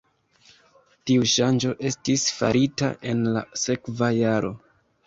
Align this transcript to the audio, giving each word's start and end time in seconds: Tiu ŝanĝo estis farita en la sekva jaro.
Tiu 1.09 1.27
ŝanĝo 1.33 1.75
estis 1.91 2.27
farita 2.41 2.93
en 3.13 3.25
la 3.39 3.47
sekva 3.69 4.15
jaro. 4.27 4.57